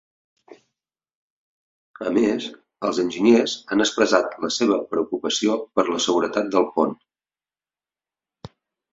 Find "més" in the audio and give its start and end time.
2.15-2.47